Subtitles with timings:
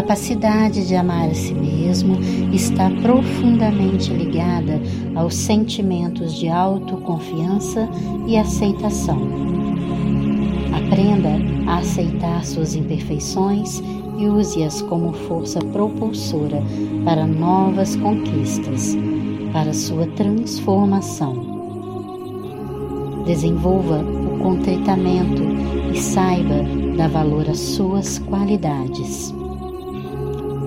[0.00, 2.16] capacidade de amar a si mesmo
[2.54, 4.80] está profundamente ligada
[5.14, 7.86] aos sentimentos de autoconfiança
[8.26, 9.20] e aceitação.
[10.74, 11.28] Aprenda
[11.70, 13.82] a aceitar suas imperfeições
[14.16, 16.62] e use-as como força propulsora
[17.04, 18.96] para novas conquistas,
[19.52, 21.34] para sua transformação.
[23.26, 25.42] Desenvolva o contentamento
[25.92, 26.64] e saiba
[26.96, 29.39] dar valor às suas qualidades.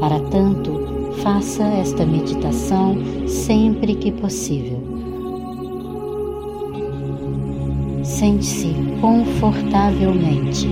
[0.00, 0.70] Para tanto,
[1.22, 4.80] faça esta meditação sempre que possível.
[8.04, 10.68] Sente-se confortavelmente.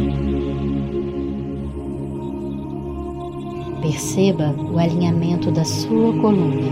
[3.83, 6.71] Perceba o alinhamento da sua coluna,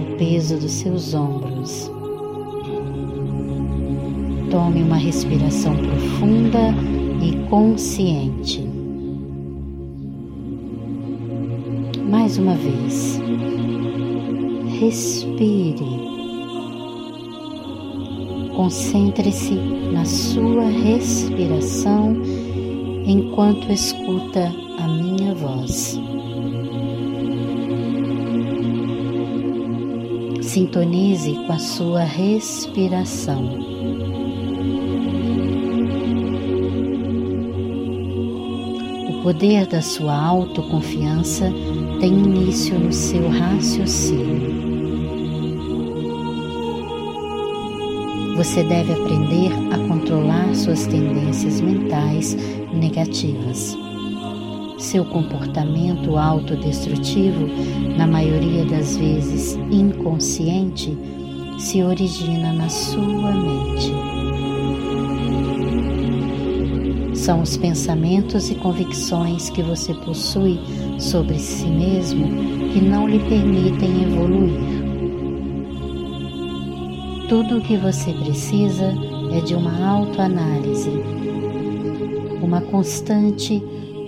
[0.00, 1.90] o peso dos seus ombros.
[4.50, 6.74] Tome uma respiração profunda
[7.22, 8.73] e consciente.
[12.08, 13.20] Mais uma vez.
[14.78, 16.04] Respire.
[18.54, 19.54] Concentre-se
[19.92, 22.16] na sua respiração
[23.06, 25.98] enquanto escuta a minha voz.
[30.42, 33.73] Sintonize com a sua respiração.
[39.24, 41.50] Poder da sua autoconfiança
[41.98, 44.52] tem início no seu raciocínio.
[48.36, 52.36] Você deve aprender a controlar suas tendências mentais
[52.70, 53.74] negativas.
[54.76, 57.48] Seu comportamento autodestrutivo,
[57.96, 60.94] na maioria das vezes inconsciente,
[61.58, 64.13] se origina na sua mente.
[67.24, 70.60] São os pensamentos e convicções que você possui
[70.98, 72.28] sobre si mesmo
[72.70, 74.60] que não lhe permitem evoluir.
[77.26, 78.92] Tudo o que você precisa
[79.32, 80.90] é de uma autoanálise,
[82.42, 83.62] uma constante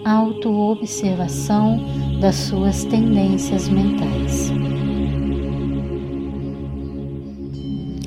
[0.05, 1.81] autoobservação
[2.21, 4.53] das suas tendências mentais.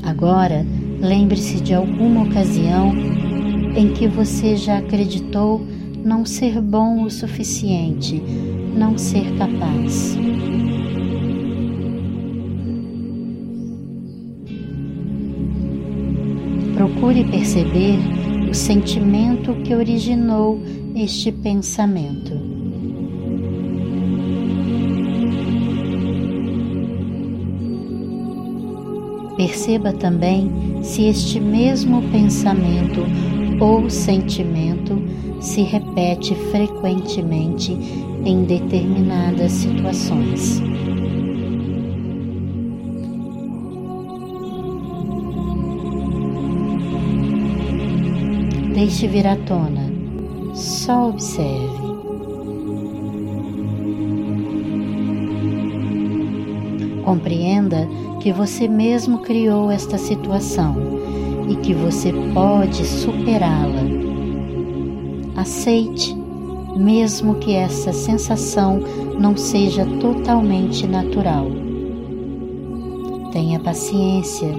[0.03, 0.63] Agora,
[1.01, 3.08] lembre-se de alguma ocasião
[3.79, 5.65] em que você já acreditou
[6.03, 8.21] não ser bom o suficiente,
[8.75, 10.17] não ser capaz.
[16.75, 17.97] Procure perceber
[18.49, 20.61] o sentimento que originou
[20.93, 22.33] este pensamento.
[29.37, 30.51] Perceba também
[30.83, 33.05] se este mesmo pensamento
[33.59, 34.97] ou sentimento
[35.41, 37.73] se repete frequentemente
[38.25, 40.61] em determinadas situações.
[48.73, 49.91] Deixe vir à tona,
[50.53, 51.89] só observe.
[57.03, 57.87] Compreenda
[58.21, 60.75] que você mesmo criou esta situação
[61.49, 63.81] e que você pode superá-la.
[65.35, 66.15] Aceite,
[66.77, 68.79] mesmo que essa sensação
[69.19, 71.47] não seja totalmente natural.
[73.31, 74.49] Tenha paciência,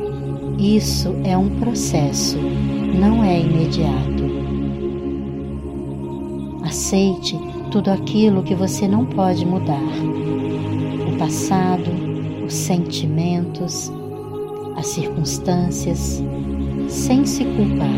[0.59, 2.37] isso é um processo,
[2.99, 4.11] não é imediato.
[6.65, 7.39] Aceite
[7.71, 9.81] tudo aquilo que você não pode mudar:
[11.13, 11.91] o passado,
[12.47, 13.93] os sentimentos,
[14.81, 16.23] as circunstâncias,
[16.89, 17.89] sem se culpar.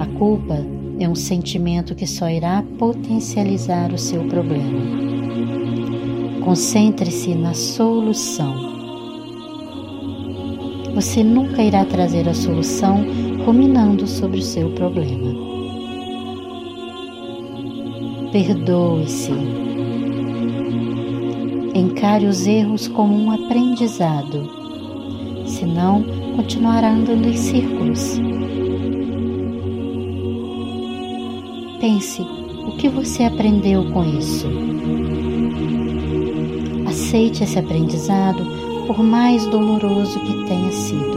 [0.00, 0.58] A culpa
[0.98, 4.80] é um sentimento que só irá potencializar o seu problema.
[6.44, 8.76] Concentre-se na solução.
[10.94, 13.04] Você nunca irá trazer a solução
[13.46, 15.34] ruminando sobre o seu problema.
[18.32, 19.67] Perdoe-se.
[21.78, 24.50] Encare os erros como um aprendizado,
[25.46, 26.02] senão
[26.34, 28.20] continuará andando em círculos.
[31.80, 34.48] Pense o que você aprendeu com isso.
[36.88, 38.44] Aceite esse aprendizado,
[38.88, 41.16] por mais doloroso que tenha sido,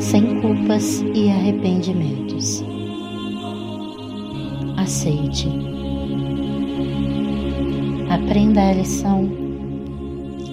[0.00, 2.64] sem culpas e arrependimentos.
[4.76, 5.48] Aceite.
[8.10, 9.30] Aprenda a lição.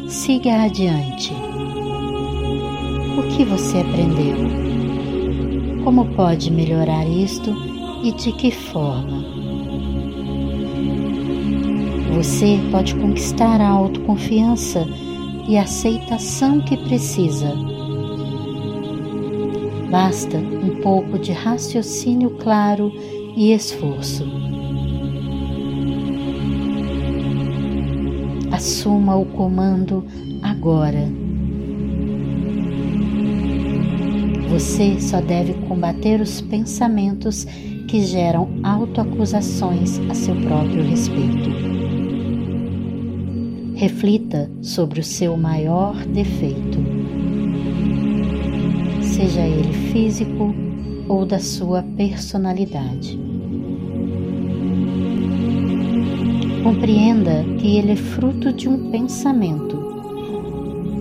[0.07, 1.33] Siga adiante.
[3.18, 4.36] O que você aprendeu?
[5.83, 7.51] Como pode melhorar isto
[8.04, 9.25] e de que forma?
[12.13, 14.88] Você pode conquistar a autoconfiança
[15.48, 17.56] e a aceitação que precisa.
[19.89, 22.92] Basta um pouco de raciocínio claro
[23.36, 24.37] e esforço.
[28.57, 30.04] Assuma o comando
[30.42, 31.07] agora.
[34.50, 37.45] Você só deve combater os pensamentos
[37.88, 41.51] que geram autoacusações a seu próprio respeito.
[43.75, 46.80] Reflita sobre o seu maior defeito,
[49.04, 50.51] seja ele físico
[51.07, 53.27] ou da sua personalidade.
[56.68, 59.78] Compreenda que ele é fruto de um pensamento,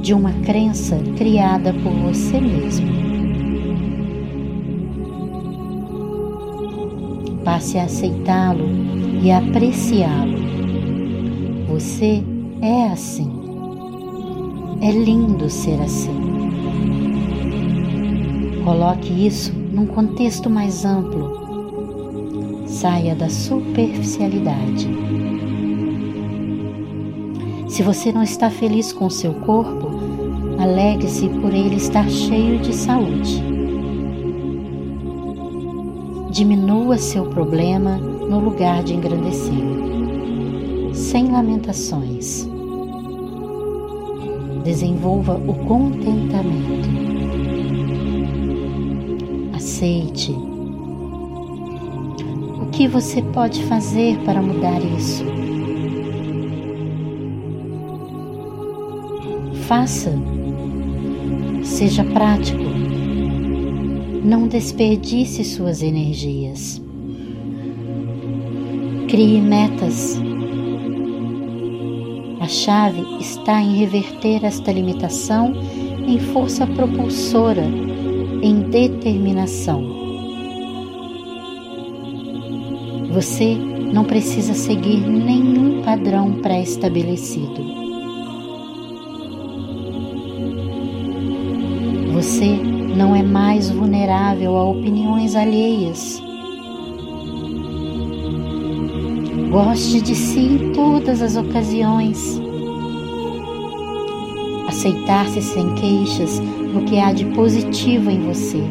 [0.01, 2.87] de uma crença criada por você mesmo.
[7.45, 8.65] Passe a aceitá-lo
[9.21, 10.39] e apreciá-lo.
[11.67, 12.23] Você
[12.63, 13.29] é assim.
[14.81, 16.15] É lindo ser assim.
[18.63, 22.63] Coloque isso num contexto mais amplo.
[22.69, 24.89] Saia da superficialidade.
[27.69, 29.91] Se você não está feliz com seu corpo,
[30.59, 33.43] alegre-se por ele estar cheio de saúde.
[36.31, 42.49] Diminua seu problema no lugar de engrandecê-lo, sem lamentações.
[44.63, 46.89] Desenvolva o contentamento.
[49.55, 50.33] Aceite.
[52.63, 55.46] O que você pode fazer para mudar isso?
[59.67, 60.13] Faça.
[61.65, 62.63] Seja prático.
[64.25, 66.81] Não desperdice suas energias.
[69.09, 70.21] Crie metas.
[72.39, 75.53] A chave está em reverter esta limitação
[76.07, 79.83] em força propulsora, em determinação.
[83.11, 83.57] Você
[83.93, 87.86] não precisa seguir nenhum padrão pré-estabelecido.
[93.17, 96.23] É mais vulnerável a opiniões alheias.
[99.51, 102.39] Goste de si em todas as ocasiões.
[104.69, 108.63] Aceitar-se sem queixas no que há de positivo em você.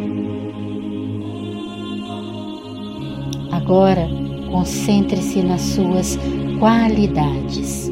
[3.52, 4.08] Agora,
[4.52, 6.20] concentre-se nas suas
[6.60, 7.92] qualidades.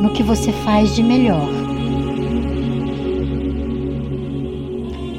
[0.00, 1.67] No que você faz de melhor.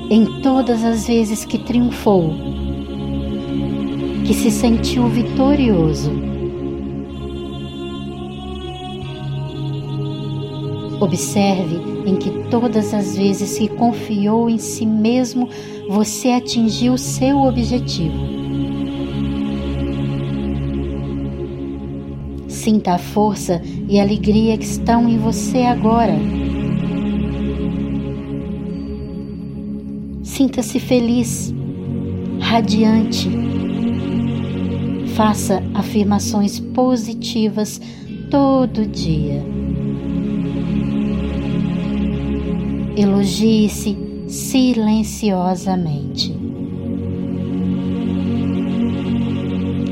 [0.10, 2.34] Em todas as vezes que triunfou,
[4.26, 6.12] que se sentiu vitorioso.
[11.00, 15.48] Observe em que todas as vezes que confiou em si mesmo,
[15.88, 18.18] você atingiu seu objetivo.
[22.48, 26.38] Sinta a força e alegria que estão em você agora.
[30.39, 31.53] Sinta-se feliz,
[32.39, 33.29] radiante.
[35.13, 37.81] Faça afirmações positivas
[38.31, 39.43] todo dia.
[42.96, 43.98] Elogie-se
[44.29, 46.34] silenciosamente.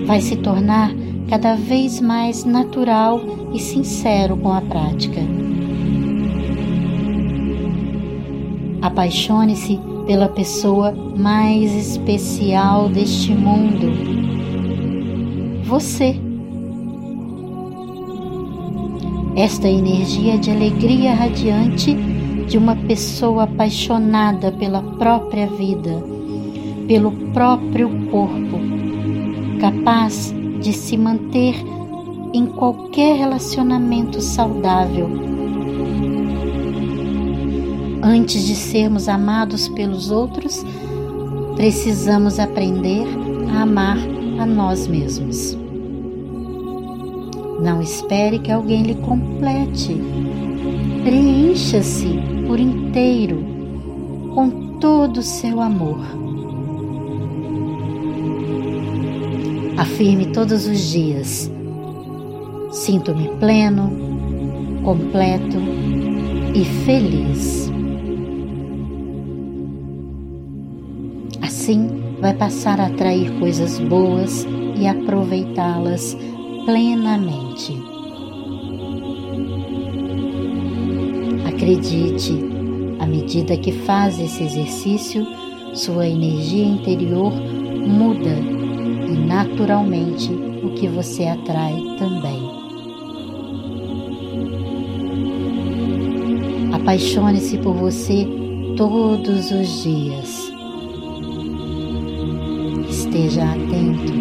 [0.05, 0.95] Vai se tornar
[1.29, 3.19] cada vez mais natural
[3.53, 5.19] e sincero com a prática.
[8.81, 13.91] Apaixone-se pela pessoa mais especial deste mundo.
[15.65, 16.15] Você.
[19.35, 21.93] Esta energia de alegria radiante
[22.47, 26.01] de uma pessoa apaixonada pela própria vida,
[26.87, 28.57] pelo próprio corpo,
[29.59, 31.55] capaz de se manter
[32.33, 35.36] em qualquer relacionamento saudável
[38.09, 40.65] Antes de sermos amados pelos outros,
[41.57, 43.05] precisamos aprender
[43.53, 43.97] a amar
[44.39, 45.57] a nós mesmos.
[47.61, 50.01] Não espere que alguém lhe complete.
[51.03, 53.43] Preencha-se por inteiro
[54.33, 55.99] com todo o seu amor.
[59.77, 61.51] Afirme todos os dias:
[62.71, 63.91] Sinto-me pleno,
[64.81, 65.57] completo
[66.55, 67.66] e feliz.
[71.67, 74.47] Assim, vai passar a atrair coisas boas
[74.79, 76.17] e aproveitá-las
[76.65, 77.77] plenamente.
[81.45, 82.39] Acredite,
[83.01, 85.27] à medida que faz esse exercício,
[85.73, 88.39] sua energia interior muda
[89.09, 90.31] e naturalmente
[90.63, 92.49] o que você atrai também.
[96.71, 98.25] Apaixone-se por você
[98.77, 100.46] todos os dias.
[103.17, 104.13] Esteja atento.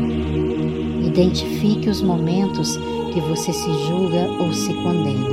[1.07, 2.79] Identifique os momentos
[3.12, 5.29] que você se julga ou se condena.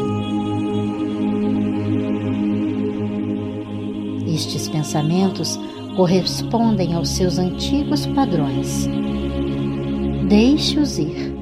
[4.28, 5.58] Estes pensamentos
[5.96, 8.86] correspondem aos seus antigos padrões.
[10.28, 11.34] Deixe-os ir.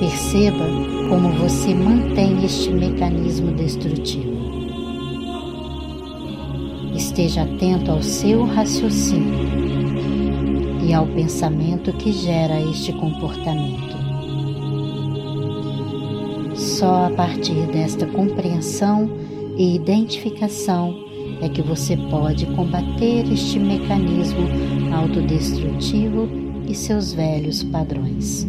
[0.00, 0.64] Perceba
[1.08, 4.63] como você mantém este mecanismo destrutivo.
[7.14, 9.38] Esteja atento ao seu raciocínio
[10.84, 13.94] e ao pensamento que gera este comportamento.
[16.56, 19.08] Só a partir desta compreensão
[19.56, 20.92] e identificação
[21.40, 24.48] é que você pode combater este mecanismo
[24.92, 26.28] autodestrutivo
[26.68, 28.44] e seus velhos padrões.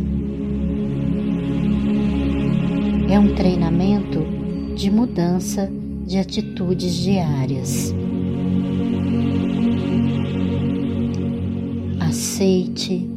[3.11, 4.25] É um treinamento
[4.75, 5.71] de mudança
[6.03, 7.93] de atitudes diárias.
[12.35, 13.07] Aceite,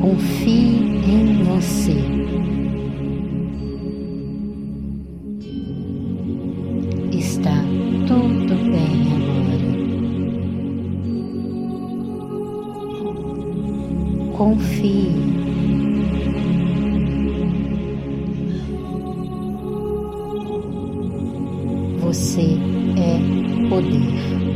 [0.00, 1.92] confie em você.
[14.32, 15.12] confie.
[22.00, 22.56] Você
[22.96, 24.49] é poder.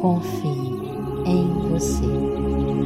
[0.00, 0.48] confie
[1.26, 2.79] em você.